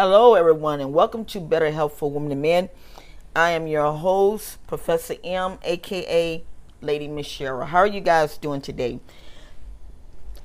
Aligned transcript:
Hello, 0.00 0.34
everyone, 0.34 0.78
and 0.78 0.94
welcome 0.94 1.24
to 1.24 1.40
Better 1.40 1.72
Health 1.72 1.98
for 1.98 2.08
Women 2.08 2.30
and 2.30 2.40
Men. 2.40 2.68
I 3.34 3.50
am 3.50 3.66
your 3.66 3.90
host, 3.90 4.64
Professor 4.68 5.16
M, 5.24 5.58
aka 5.64 6.44
Lady 6.80 7.08
Miss. 7.08 7.36
How 7.36 7.78
are 7.78 7.84
you 7.84 8.00
guys 8.00 8.38
doing 8.38 8.60
today? 8.60 9.00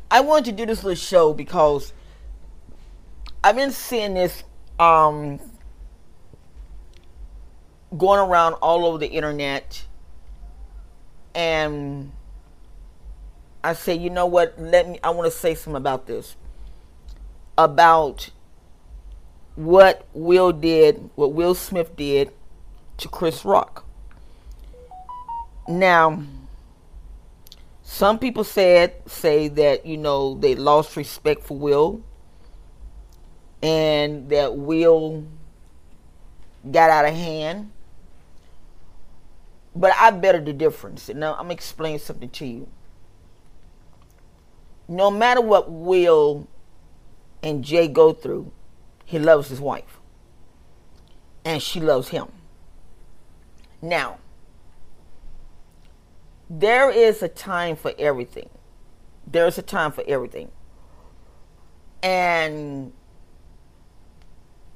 I 0.10 0.22
wanted 0.22 0.46
to 0.46 0.52
do 0.54 0.66
this 0.66 0.84
little 0.84 0.96
show 0.96 1.34
because 1.36 1.94
I've 3.44 3.56
been 3.56 3.70
seeing 3.70 4.16
this 4.16 4.44
um, 4.80 5.40
going 7.96 8.22
around 8.22 8.54
all 8.54 8.88
over 8.88 8.98
the 8.98 9.12
internet, 9.12 9.86
and 11.36 12.12
I 13.64 13.74
say, 13.74 13.94
you 13.94 14.10
know 14.10 14.26
what? 14.26 14.60
Let 14.60 14.90
me. 14.90 15.00
I 15.04 15.12
want 15.12 15.32
to 15.32 15.38
say 15.38 15.54
something 15.54 15.78
about 15.78 16.08
this. 16.08 16.38
About 17.56 18.32
what 19.56 20.06
Will 20.14 20.52
did, 20.52 21.10
what 21.16 21.34
Will 21.34 21.56
Smith 21.56 21.96
did 21.96 22.32
to 22.98 23.08
Chris 23.08 23.46
Rock. 23.46 23.86
Now, 25.68 26.24
some 27.84 28.20
people 28.20 28.44
said 28.44 28.96
say 29.06 29.48
that 29.50 29.86
you 29.86 29.98
know 29.98 30.36
they 30.36 30.56
lost 30.56 30.98
respect 30.98 31.44
for 31.44 31.58
Will, 31.58 32.02
and 33.62 34.30
that 34.30 34.56
Will 34.56 35.26
got 36.70 36.90
out 36.90 37.06
of 37.06 37.14
hand. 37.14 37.72
But 39.76 39.94
I 39.98 40.12
better 40.12 40.40
the 40.40 40.54
difference. 40.54 41.10
Now 41.10 41.34
I'm 41.34 41.44
gonna 41.44 41.54
explain 41.54 42.00
something 42.00 42.30
to 42.30 42.46
you. 42.46 42.68
No 44.88 45.10
matter 45.10 45.42
what 45.42 45.72
Will 45.72 46.48
and 47.42 47.64
Jay 47.64 47.88
go 47.88 48.14
through, 48.14 48.52
he 49.14 49.20
loves 49.20 49.50
his 49.50 49.62
wife. 49.62 50.00
And 51.46 51.62
she 51.62 51.80
loves 51.80 52.08
him. 52.08 52.30
Now, 53.80 54.18
there 56.50 56.90
is 56.90 57.22
a 57.22 57.28
time 57.28 57.76
for 57.76 57.94
everything. 58.00 58.50
There's 59.28 59.60
a 59.60 59.62
time 59.62 59.92
for 59.92 60.04
everything. 60.08 60.50
And 62.02 62.92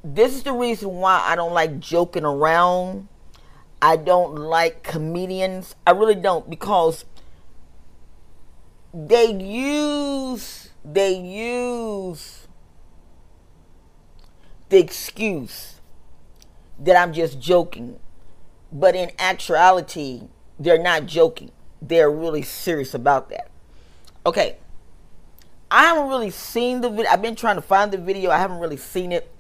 this 0.04 0.36
is 0.36 0.44
the 0.44 0.54
reason 0.54 0.90
why 0.90 1.20
I 1.26 1.36
don't 1.36 1.54
like 1.54 1.80
joking 1.80 2.24
around. 2.24 3.08
I 3.82 3.96
don't 3.96 4.36
like 4.36 4.84
comedians. 4.84 5.74
I 5.88 5.92
really 5.92 6.14
don't 6.14 6.48
because 6.48 7.06
they 8.94 9.32
use 9.34 10.70
they 10.86 11.18
use 11.18 12.47
the 14.70 14.80
excuse 14.80 15.80
that 16.80 16.96
I'm 16.96 17.14
just 17.14 17.40
joking. 17.40 18.00
But 18.72 18.96
in 18.96 19.12
actuality, 19.18 20.24
they're 20.60 20.82
not 20.82 21.06
joking. 21.06 21.52
They're 21.82 22.12
really 22.12 22.42
serious 22.42 22.94
about 22.94 23.30
that. 23.30 23.50
Okay. 24.26 24.58
I 25.70 25.84
haven't 25.84 26.10
really 26.10 26.30
seen 26.30 26.82
the 26.82 26.90
video. 26.90 27.12
I've 27.12 27.22
been 27.22 27.36
trying 27.36 27.56
to 27.56 27.62
find 27.62 27.92
the 27.92 27.98
video. 27.98 28.32
I 28.32 28.38
haven't 28.38 28.60
really 28.60 28.78
seen 28.78 29.12
it. 29.12 29.32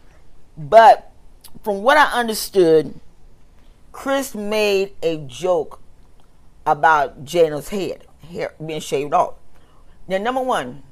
But 0.58 1.12
from 1.64 1.84
what 1.84 1.98
I 1.98 2.20
understood, 2.20 3.00
Chris 3.92 4.36
made 4.36 4.94
a 5.02 5.18
joke 5.28 5.82
about 6.66 7.24
Jada's 7.24 7.70
head, 7.70 8.06
hair 8.30 8.54
being 8.64 8.82
shaved 8.82 9.14
off. 9.14 9.36
Now, 10.08 10.18
number 10.18 10.42
one, 10.42 10.84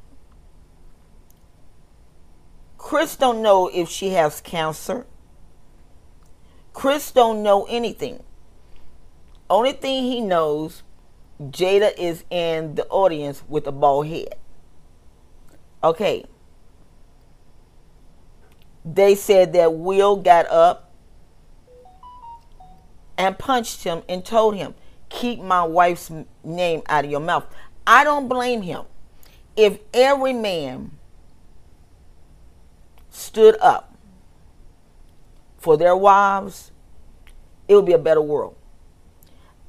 Chris 2.86 3.16
don't 3.16 3.42
know 3.42 3.68
if 3.68 3.90
she 3.90 4.10
has 4.10 4.42
cancer. 4.42 5.08
Chris 6.72 7.10
don't 7.10 7.42
know 7.42 7.66
anything. 7.68 8.22
Only 9.50 9.72
thing 9.72 10.04
he 10.04 10.22
knows, 10.22 10.84
Jada 11.42 11.98
is 11.98 12.24
in 12.30 12.76
the 12.76 12.86
audience 12.90 13.42
with 13.48 13.66
a 13.66 13.72
bald 13.72 14.06
head. 14.06 14.36
Okay. 15.84 16.26
They 18.86 19.16
said 19.16 19.54
that 19.54 19.74
Will 19.74 20.18
got 20.18 20.46
up 20.52 20.94
and 23.18 23.36
punched 23.40 23.84
him 23.84 24.04
and 24.08 24.24
told 24.24 24.58
him, 24.58 24.76
keep 25.10 25.42
my 25.42 25.64
wife's 25.64 26.12
name 26.44 26.84
out 26.86 27.06
of 27.06 27.10
your 27.10 27.20
mouth. 27.20 27.48
I 27.88 28.04
don't 28.04 28.28
blame 28.28 28.62
him. 28.62 28.84
If 29.56 29.80
every 29.92 30.34
man 30.34 30.92
stood 33.16 33.56
up 33.62 33.96
for 35.58 35.78
their 35.78 35.96
wives, 35.96 36.72
it 37.68 37.76
would 37.76 37.86
be 37.86 37.94
a 37.94 37.98
better 37.98 38.22
world. 38.22 38.56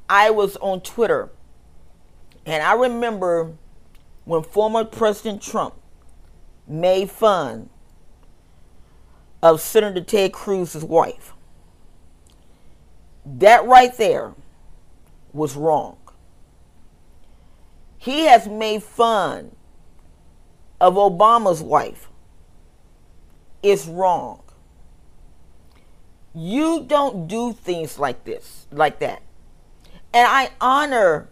I 0.08 0.30
was 0.30 0.56
on 0.56 0.80
Twitter 0.80 1.30
and 2.44 2.62
I 2.62 2.74
remember 2.74 3.52
when 4.24 4.42
former 4.42 4.84
President 4.84 5.40
Trump 5.40 5.74
made 6.66 7.10
fun 7.10 7.70
of 9.42 9.60
Senator 9.60 10.00
Ted 10.00 10.32
Cruz's 10.32 10.84
wife. 10.84 11.32
That 13.24 13.64
right 13.64 13.96
there 13.96 14.34
was 15.32 15.54
wrong. 15.54 15.96
He 17.98 18.22
has 18.26 18.48
made 18.48 18.82
fun 18.82 19.54
of 20.80 20.94
Obama's 20.94 21.62
wife 21.62 22.08
is 23.66 23.86
wrong. 23.88 24.42
You 26.34 26.84
don't 26.86 27.26
do 27.26 27.52
things 27.52 27.98
like 27.98 28.24
this, 28.24 28.66
like 28.70 29.00
that. 29.00 29.22
And 30.12 30.26
I 30.28 30.50
honor 30.60 31.28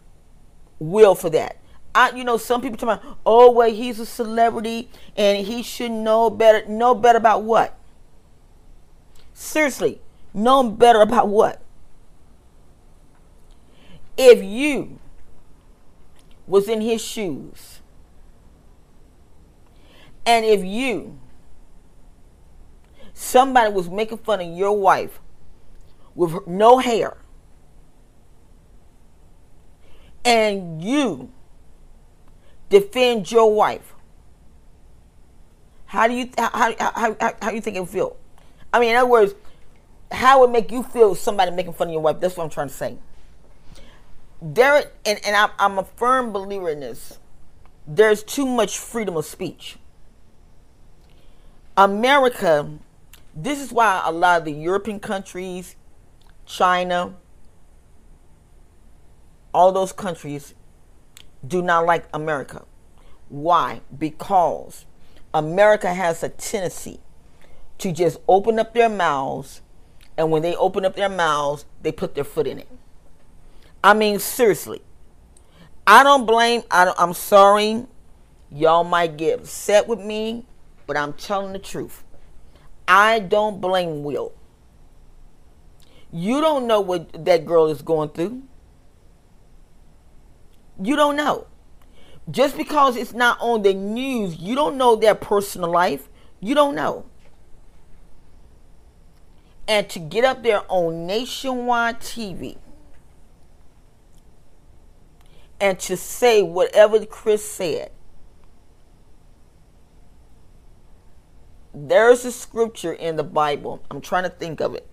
Will 0.78 1.14
for 1.14 1.30
that. 1.30 1.58
I, 1.94 2.10
you 2.10 2.24
know, 2.24 2.36
some 2.36 2.60
people 2.60 2.76
talk 2.76 2.98
about, 3.00 3.18
oh, 3.24 3.52
well, 3.52 3.70
he's 3.70 4.00
a 4.00 4.06
celebrity 4.06 4.88
and 5.16 5.46
he 5.46 5.62
should 5.62 5.92
know 5.92 6.28
better. 6.28 6.66
Know 6.66 6.94
better 6.94 7.18
about 7.18 7.44
what? 7.44 7.78
Seriously, 9.32 10.00
know 10.32 10.68
better 10.70 11.00
about 11.00 11.28
what? 11.28 11.62
If 14.16 14.42
you 14.42 14.98
was 16.46 16.68
in 16.68 16.80
his 16.80 17.04
shoes, 17.04 17.80
and 20.26 20.44
if 20.44 20.64
you 20.64 21.18
somebody 23.14 23.72
was 23.72 23.88
making 23.88 24.18
fun 24.18 24.40
of 24.40 24.48
your 24.48 24.76
wife 24.76 25.20
with 26.14 26.46
no 26.46 26.78
hair. 26.78 27.16
And 30.24 30.82
you 30.82 31.30
defend 32.68 33.30
your 33.30 33.54
wife. 33.54 33.94
How 35.86 36.08
do 36.08 36.14
you 36.14 36.30
how, 36.36 36.74
how, 36.78 37.16
how, 37.20 37.34
how 37.40 37.50
you 37.50 37.60
think 37.60 37.76
it 37.76 37.88
feel? 37.88 38.16
I 38.72 38.80
mean 38.80 38.90
in 38.90 38.96
other 38.96 39.08
words 39.08 39.34
how 40.10 40.40
would 40.40 40.50
make 40.50 40.70
you 40.70 40.82
feel 40.82 41.14
somebody 41.14 41.50
making 41.50 41.74
fun 41.74 41.88
of 41.88 41.92
your 41.92 42.02
wife? 42.02 42.20
That's 42.20 42.36
what 42.36 42.44
i'm 42.44 42.50
trying 42.50 42.68
to 42.68 42.74
say. 42.74 42.96
There 44.40 44.90
and, 45.04 45.20
and 45.24 45.36
I'm, 45.36 45.50
I'm 45.58 45.78
a 45.78 45.84
firm 45.84 46.32
believer 46.32 46.70
in 46.70 46.80
this. 46.80 47.18
There's 47.86 48.22
too 48.22 48.46
much 48.46 48.78
freedom 48.78 49.16
of 49.16 49.24
speech. 49.24 49.76
America 51.76 52.78
this 53.34 53.60
is 53.60 53.72
why 53.72 54.02
a 54.04 54.12
lot 54.12 54.38
of 54.38 54.44
the 54.44 54.52
European 54.52 55.00
countries, 55.00 55.76
China, 56.46 57.14
all 59.52 59.72
those 59.72 59.92
countries 59.92 60.54
do 61.46 61.62
not 61.62 61.86
like 61.86 62.06
America. 62.12 62.64
Why? 63.28 63.80
Because 63.96 64.86
America 65.32 65.92
has 65.92 66.22
a 66.22 66.28
tendency 66.28 67.00
to 67.78 67.90
just 67.90 68.18
open 68.28 68.58
up 68.58 68.72
their 68.72 68.88
mouths, 68.88 69.60
and 70.16 70.30
when 70.30 70.42
they 70.42 70.54
open 70.54 70.84
up 70.84 70.94
their 70.94 71.08
mouths, 71.08 71.64
they 71.82 71.90
put 71.90 72.14
their 72.14 72.24
foot 72.24 72.46
in 72.46 72.60
it. 72.60 72.68
I 73.82 73.94
mean, 73.94 74.18
seriously. 74.20 74.80
I 75.86 76.02
don't 76.02 76.24
blame, 76.24 76.62
I 76.70 76.84
don't, 76.84 76.98
I'm 76.98 77.12
sorry. 77.12 77.86
Y'all 78.50 78.84
might 78.84 79.16
get 79.16 79.40
upset 79.40 79.88
with 79.88 79.98
me, 79.98 80.46
but 80.86 80.96
I'm 80.96 81.12
telling 81.14 81.52
the 81.52 81.58
truth. 81.58 82.03
I 82.86 83.18
don't 83.18 83.60
blame 83.60 84.02
Will. 84.02 84.32
You 86.12 86.40
don't 86.40 86.66
know 86.66 86.80
what 86.80 87.24
that 87.24 87.44
girl 87.44 87.66
is 87.66 87.82
going 87.82 88.10
through. 88.10 88.42
You 90.80 90.96
don't 90.96 91.16
know. 91.16 91.46
Just 92.30 92.56
because 92.56 92.96
it's 92.96 93.12
not 93.12 93.38
on 93.40 93.62
the 93.62 93.74
news, 93.74 94.38
you 94.38 94.54
don't 94.54 94.76
know 94.76 94.96
their 94.96 95.14
personal 95.14 95.70
life. 95.70 96.08
You 96.40 96.54
don't 96.54 96.74
know. 96.74 97.06
And 99.66 99.88
to 99.90 99.98
get 99.98 100.24
up 100.24 100.42
there 100.42 100.62
on 100.68 101.06
nationwide 101.06 102.00
TV 102.00 102.58
and 105.60 105.78
to 105.80 105.96
say 105.96 106.42
whatever 106.42 107.04
Chris 107.06 107.44
said 107.48 107.90
there's 111.74 112.24
a 112.24 112.32
scripture 112.32 112.92
in 112.92 113.16
the 113.16 113.24
Bible. 113.24 113.82
I'm 113.90 114.00
trying 114.00 114.24
to 114.24 114.30
think 114.30 114.60
of 114.60 114.74
it. 114.74 114.86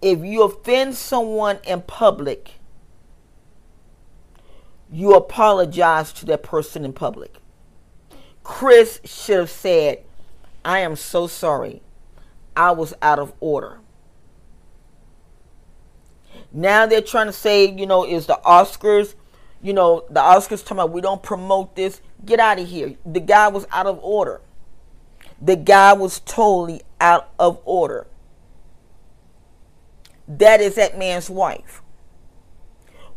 If 0.00 0.20
you 0.20 0.42
offend 0.44 0.94
someone 0.94 1.58
in 1.66 1.82
public, 1.82 2.52
you 4.90 5.14
apologize 5.14 6.12
to 6.14 6.26
that 6.26 6.42
person 6.42 6.84
in 6.84 6.92
public. 6.92 7.34
Chris 8.42 9.00
should 9.04 9.38
have 9.38 9.50
said, 9.50 10.04
I 10.64 10.80
am 10.80 10.96
so 10.96 11.26
sorry. 11.26 11.82
I 12.56 12.72
was 12.72 12.94
out 13.02 13.18
of 13.18 13.32
order. 13.40 13.80
Now 16.52 16.86
they're 16.86 17.00
trying 17.00 17.26
to 17.26 17.32
say, 17.32 17.66
you 17.70 17.86
know, 17.86 18.04
is 18.04 18.26
the 18.26 18.40
Oscars, 18.44 19.14
you 19.62 19.72
know, 19.72 20.04
the 20.08 20.20
Oscars 20.20 20.62
talking 20.62 20.78
about 20.78 20.92
we 20.92 21.00
don't 21.00 21.22
promote 21.22 21.76
this. 21.76 22.00
Get 22.24 22.40
out 22.40 22.58
of 22.58 22.68
here. 22.68 22.94
The 23.04 23.20
guy 23.20 23.48
was 23.48 23.66
out 23.70 23.86
of 23.86 23.98
order. 24.02 24.40
The 25.40 25.56
guy 25.56 25.92
was 25.92 26.20
totally 26.20 26.82
out 27.00 27.30
of 27.38 27.60
order. 27.64 28.06
That 30.28 30.60
is 30.60 30.76
that 30.76 30.98
man's 30.98 31.28
wife. 31.28 31.82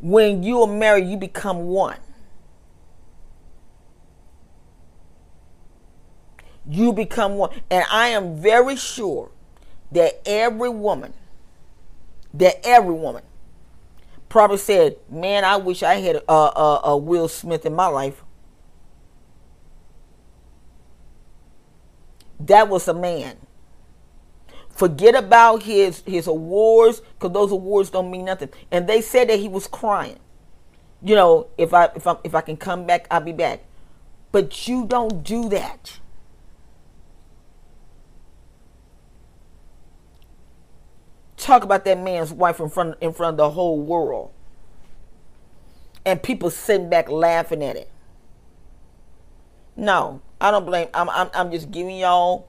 When 0.01 0.43
you 0.43 0.61
are 0.61 0.67
married, 0.67 1.07
you 1.07 1.17
become 1.17 1.65
one. 1.67 1.97
You 6.67 6.91
become 6.91 7.35
one. 7.35 7.51
And 7.69 7.85
I 7.91 8.09
am 8.09 8.37
very 8.41 8.75
sure 8.75 9.31
that 9.91 10.21
every 10.25 10.69
woman, 10.69 11.13
that 12.33 12.55
every 12.65 12.93
woman 12.93 13.23
probably 14.33 14.57
said, 14.57 14.97
Man, 15.11 15.45
I 15.45 15.57
wish 15.57 15.83
I 15.83 15.93
had 15.93 16.15
a, 16.15 16.31
a, 16.31 16.81
a 16.85 16.97
Will 16.97 17.27
Smith 17.27 17.67
in 17.67 17.75
my 17.75 17.85
life. 17.85 18.23
That 22.39 22.67
was 22.67 22.87
a 22.87 22.95
man. 22.95 23.37
Forget 24.71 25.13
about 25.13 25.61
his 25.61 26.01
his 26.07 26.25
awards 26.25 27.01
because 27.13 27.31
those 27.31 27.51
awards 27.51 27.91
don't 27.91 28.09
mean 28.09 28.25
nothing. 28.25 28.49
And 28.71 28.87
they 28.87 29.01
said 29.01 29.29
that 29.29 29.39
he 29.39 29.47
was 29.47 29.67
crying. 29.67 30.17
You 31.03 31.13
know, 31.13 31.47
if 31.59 31.71
I 31.71 31.91
if 31.95 32.07
I 32.07 32.15
if 32.23 32.33
I 32.33 32.41
can 32.41 32.57
come 32.57 32.87
back, 32.87 33.05
I'll 33.11 33.21
be 33.21 33.33
back. 33.33 33.63
But 34.31 34.67
you 34.67 34.87
don't 34.87 35.23
do 35.23 35.47
that. 35.49 35.99
Talk 41.43 41.65
about 41.65 41.83
that 41.83 41.99
man's 41.99 42.31
wife 42.31 42.61
in 42.61 42.69
front 42.69 42.95
in 43.01 43.11
front 43.11 43.33
of 43.33 43.37
the 43.37 43.49
whole 43.49 43.77
world. 43.77 44.31
And 46.05 46.23
people 46.23 46.49
sitting 46.49 46.89
back 46.89 47.09
laughing 47.09 47.61
at 47.61 47.75
it. 47.75 47.91
No, 49.75 50.21
I 50.39 50.51
don't 50.51 50.65
blame. 50.65 50.87
I'm 50.93 51.09
I'm, 51.09 51.29
I'm 51.33 51.51
just 51.51 51.69
giving 51.69 51.97
y'all 51.97 52.47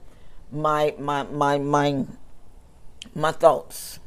my 0.53 0.95
my 0.97 1.25
my 1.25 1.59
my 1.59 2.07
my 3.17 3.33
thoughts. 3.33 3.99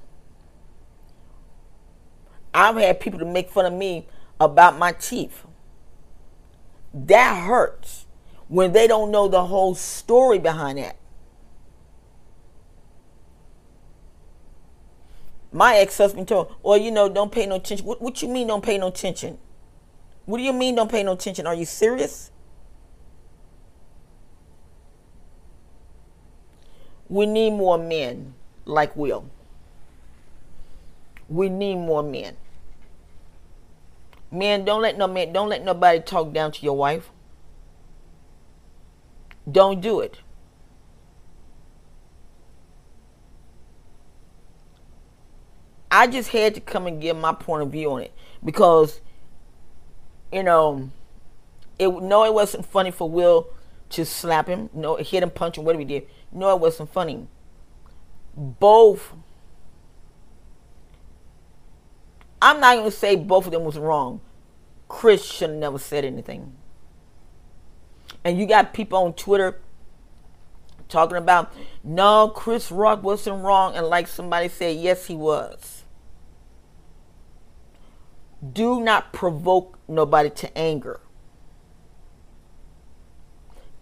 I've 2.53 2.77
had 2.77 3.01
people 3.01 3.19
to 3.19 3.25
make 3.25 3.49
fun 3.49 3.65
of 3.65 3.73
me 3.73 4.07
about 4.39 4.77
my 4.77 4.93
teeth. 4.93 5.43
That 6.93 7.43
hurts 7.43 8.05
when 8.47 8.71
they 8.71 8.87
don't 8.87 9.11
know 9.11 9.27
the 9.27 9.47
whole 9.47 9.75
story 9.75 10.39
behind 10.39 10.77
that. 10.77 10.95
My 15.57 15.77
ex-husband 15.77 16.27
told, 16.27 16.53
well, 16.61 16.77
you 16.77 16.91
know, 16.91 17.09
don't 17.09 17.31
pay 17.31 17.47
no 17.47 17.55
attention. 17.55 17.83
What, 17.83 17.99
what 17.99 18.21
you 18.21 18.27
mean 18.27 18.45
don't 18.45 18.63
pay 18.63 18.77
no 18.77 18.89
attention? 18.89 19.39
What 20.27 20.37
do 20.37 20.43
you 20.43 20.53
mean 20.53 20.75
don't 20.75 20.91
pay 20.91 21.01
no 21.01 21.13
attention? 21.13 21.47
Are 21.47 21.55
you 21.55 21.65
serious? 21.65 22.29
We 27.09 27.25
need 27.25 27.53
more 27.53 27.79
men 27.79 28.35
like 28.65 28.95
Will. 28.95 29.31
We 31.27 31.49
need 31.49 31.77
more 31.77 32.03
men. 32.03 32.37
Men, 34.29 34.63
don't 34.63 34.83
let 34.83 34.95
no 34.95 35.07
man, 35.07 35.33
don't 35.33 35.49
let 35.49 35.65
nobody 35.65 36.01
talk 36.01 36.33
down 36.33 36.51
to 36.51 36.61
your 36.61 36.77
wife. 36.77 37.09
Don't 39.51 39.81
do 39.81 40.01
it. 40.01 40.19
I 45.97 46.05
just 46.05 46.29
had 46.29 46.53
to 46.53 46.61
come 46.61 46.85
and 46.85 47.01
give 47.01 47.17
my 47.17 47.33
point 47.33 47.63
of 47.63 47.71
view 47.71 47.93
on 47.93 48.03
it 48.03 48.13
because, 48.45 49.01
you 50.31 50.43
know, 50.43 50.91
it 51.79 51.87
no, 51.87 52.23
it 52.23 52.35
wasn't 52.35 52.67
funny 52.67 52.91
for 52.91 53.09
Will 53.09 53.47
to 53.89 54.05
slap 54.05 54.45
him, 54.45 54.69
no, 54.75 54.97
hit 54.97 55.23
him, 55.23 55.31
punch 55.31 55.57
him, 55.57 55.63
whatever 55.63 55.79
he 55.79 55.85
did. 55.85 56.07
No, 56.31 56.53
it 56.53 56.59
wasn't 56.59 56.91
funny. 56.91 57.25
Both. 58.35 59.11
I'm 62.43 62.59
not 62.59 62.75
to 62.83 62.91
say 62.91 63.15
both 63.15 63.47
of 63.47 63.51
them 63.51 63.63
was 63.63 63.79
wrong. 63.79 64.21
Chris 64.87 65.25
should 65.25 65.49
have 65.49 65.57
never 65.57 65.79
said 65.79 66.05
anything. 66.05 66.53
And 68.23 68.37
you 68.37 68.45
got 68.45 68.71
people 68.71 68.99
on 68.99 69.13
Twitter 69.13 69.59
talking 70.89 71.17
about, 71.17 71.51
no, 71.83 72.27
Chris 72.35 72.71
Rock 72.71 73.01
wasn't 73.01 73.43
wrong. 73.43 73.75
And 73.75 73.87
like 73.87 74.07
somebody 74.07 74.47
said, 74.47 74.77
yes, 74.77 75.07
he 75.07 75.15
was. 75.15 75.76
Do 78.53 78.81
not 78.81 79.13
provoke 79.13 79.79
nobody 79.87 80.29
to 80.29 80.57
anger. 80.57 80.99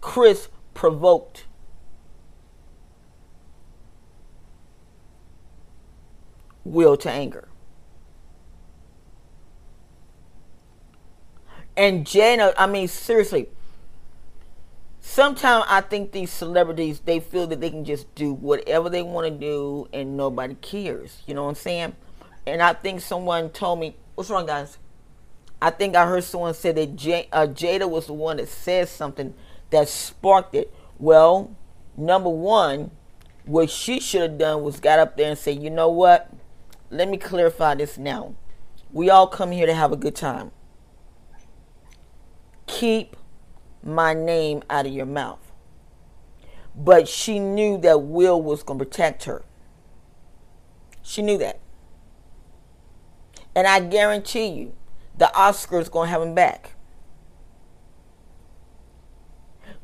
Chris 0.00 0.48
provoked 0.72 1.46
will 6.64 6.96
to 6.96 7.10
anger. 7.10 7.48
And 11.76 12.06
Jada, 12.06 12.54
I 12.56 12.66
mean, 12.66 12.88
seriously, 12.88 13.48
sometimes 15.00 15.64
I 15.68 15.82
think 15.82 16.12
these 16.12 16.30
celebrities, 16.30 17.00
they 17.00 17.20
feel 17.20 17.46
that 17.48 17.60
they 17.60 17.70
can 17.70 17.84
just 17.84 18.12
do 18.14 18.32
whatever 18.32 18.88
they 18.88 19.02
want 19.02 19.26
to 19.26 19.30
do 19.30 19.88
and 19.92 20.16
nobody 20.16 20.54
cares. 20.54 21.22
You 21.26 21.34
know 21.34 21.44
what 21.44 21.50
I'm 21.50 21.54
saying? 21.56 21.96
And 22.46 22.62
I 22.62 22.72
think 22.72 23.00
someone 23.02 23.50
told 23.50 23.80
me, 23.80 23.96
what's 24.16 24.28
wrong, 24.28 24.46
guys? 24.46 24.78
I 25.62 25.70
think 25.70 25.94
I 25.94 26.06
heard 26.06 26.24
someone 26.24 26.52
say 26.54 26.72
that 26.72 26.96
J- 26.96 27.28
uh, 27.32 27.46
Jada 27.46 27.88
was 27.88 28.08
the 28.08 28.12
one 28.12 28.38
that 28.38 28.48
said 28.48 28.88
something 28.88 29.32
that 29.70 29.88
sparked 29.88 30.56
it. 30.56 30.74
Well, 30.98 31.56
number 31.96 32.28
one, 32.28 32.90
what 33.44 33.70
she 33.70 34.00
should 34.00 34.22
have 34.22 34.38
done 34.38 34.64
was 34.64 34.80
got 34.80 34.98
up 34.98 35.16
there 35.16 35.30
and 35.30 35.38
say, 35.38 35.52
you 35.52 35.70
know 35.70 35.88
what? 35.88 36.30
let 36.90 37.08
me 37.08 37.16
clarify 37.16 37.74
this 37.74 37.98
now. 37.98 38.34
We 38.92 39.10
all 39.10 39.26
come 39.26 39.50
here 39.50 39.66
to 39.66 39.74
have 39.74 39.92
a 39.92 39.96
good 39.96 40.14
time. 40.14 40.52
Keep 42.66 43.16
my 43.82 44.14
name 44.14 44.62
out 44.70 44.86
of 44.86 44.92
your 44.92 45.06
mouth. 45.06 45.40
But 46.74 47.08
she 47.08 47.38
knew 47.38 47.78
that 47.78 48.02
Will 48.02 48.40
was 48.40 48.62
going 48.62 48.78
to 48.78 48.84
protect 48.84 49.24
her. 49.24 49.44
She 51.02 51.22
knew 51.22 51.38
that. 51.38 51.60
And 53.56 53.66
I 53.66 53.80
guarantee 53.80 54.48
you, 54.48 54.74
the 55.16 55.32
Oscars 55.34 55.90
to 56.06 56.12
have 56.12 56.22
him 56.22 56.34
back. 56.34 56.74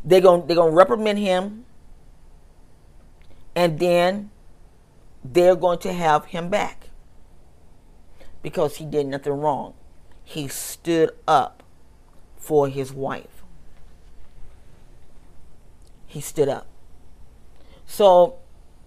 They're 0.05 0.21
gonna 0.21 0.47
they're 0.47 0.57
to 0.73 0.77
reprimand 0.77 1.19
him 1.19 1.65
and 3.55 3.79
then 3.79 4.31
they're 5.25 5.57
going 5.57 5.79
to 5.79 5.93
have 5.93 6.27
him 6.27 6.49
back 6.49 6.91
because 8.43 8.77
he 8.77 8.85
did 8.85 9.07
nothing 9.07 9.33
wrong. 9.33 9.75
He 10.25 10.49
stood 10.49 11.11
up 11.27 11.63
for 12.37 12.69
his 12.69 12.93
wife. 12.93 13.43
He 16.07 16.21
stood 16.21 16.49
up. 16.49 16.67
So 17.87 18.39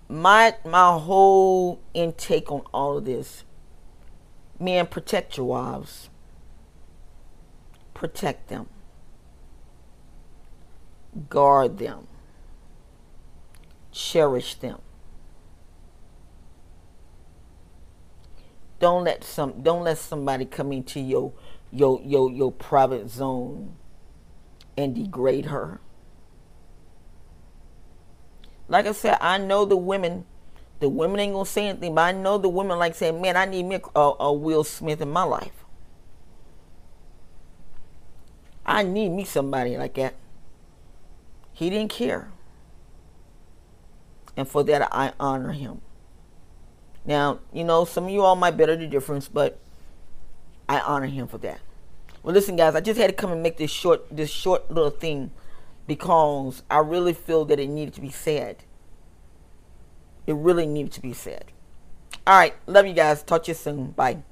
my 0.09 0.55
my 0.65 0.97
whole 0.99 1.79
intake 1.93 2.51
on 2.51 2.61
all 2.73 2.97
of 2.97 3.05
this, 3.05 3.44
men, 4.59 4.87
protect 4.87 5.37
your 5.37 5.47
wives. 5.47 6.09
Protect 7.93 8.49
them. 8.49 8.67
Guard 11.29 11.77
them. 11.77 12.07
Cherish 13.91 14.55
them. 14.55 14.81
Don't 18.79 19.05
let 19.05 19.23
some 19.23 19.61
don't 19.63 19.83
let 19.83 19.97
somebody 19.97 20.45
come 20.45 20.73
into 20.73 20.99
your 20.99 21.31
your 21.71 22.01
your 22.03 22.29
your 22.29 22.51
private 22.51 23.09
zone 23.09 23.75
and 24.77 24.93
degrade 24.93 25.45
her. 25.45 25.79
Like 28.67 28.85
I 28.85 28.91
said, 28.91 29.17
I 29.21 29.37
know 29.37 29.65
the 29.65 29.77
women. 29.77 30.25
The 30.85 30.89
women 30.89 31.19
ain't 31.19 31.33
gonna 31.33 31.47
say 31.47 31.69
anything, 31.69 31.95
but 31.95 32.01
I 32.01 32.11
know 32.11 32.37
the 32.37 32.47
women 32.47 32.77
like 32.77 32.93
saying, 32.93 33.19
"Man, 33.19 33.35
I 33.35 33.45
need 33.45 33.63
me 33.63 33.79
a, 33.95 34.11
a 34.19 34.31
Will 34.31 34.63
Smith 34.63 35.01
in 35.01 35.09
my 35.09 35.23
life. 35.23 35.65
I 38.63 38.83
need 38.83 39.09
me 39.09 39.25
somebody 39.25 39.77
like 39.77 39.95
that." 39.95 40.13
He 41.53 41.71
didn't 41.71 41.89
care. 41.89 42.29
And 44.37 44.47
for 44.47 44.61
that, 44.61 44.87
I 44.93 45.13
honor 45.19 45.53
him. 45.53 45.81
Now, 47.03 47.39
you 47.51 47.63
know, 47.63 47.83
some 47.83 48.03
of 48.03 48.11
you 48.11 48.21
all 48.21 48.35
might 48.35 48.55
better 48.55 48.75
the 48.75 48.85
difference, 48.85 49.27
but 49.27 49.57
I 50.69 50.81
honor 50.81 51.07
him 51.07 51.27
for 51.27 51.39
that. 51.39 51.61
Well, 52.21 52.35
listen, 52.35 52.57
guys, 52.57 52.75
I 52.75 52.81
just 52.81 52.99
had 52.99 53.09
to 53.09 53.15
come 53.15 53.31
and 53.31 53.41
make 53.41 53.57
this 53.57 53.71
short, 53.71 54.05
this 54.15 54.29
short 54.29 54.69
little 54.69 54.91
thing 54.91 55.31
because 55.87 56.61
I 56.69 56.77
really 56.77 57.13
feel 57.13 57.43
that 57.45 57.59
it 57.59 57.69
needed 57.69 57.95
to 57.95 58.01
be 58.01 58.11
said. 58.11 58.65
It 60.27 60.35
really 60.35 60.65
needed 60.65 60.91
to 60.93 61.01
be 61.01 61.13
said. 61.13 61.45
All 62.25 62.37
right, 62.37 62.55
love 62.65 62.87
you 62.87 62.93
guys. 62.93 63.21
Talk 63.23 63.43
to 63.43 63.51
you 63.51 63.55
soon. 63.55 63.91
Bye. 63.91 64.23